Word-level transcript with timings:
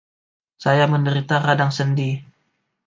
Saya 0.63 0.85
menderita 0.93 1.35
radang 1.45 1.69
sendi. 1.77 2.09